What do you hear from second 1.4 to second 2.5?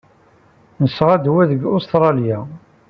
deg Ustṛalya.